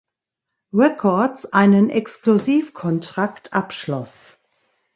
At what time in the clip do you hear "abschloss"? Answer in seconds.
3.53-4.37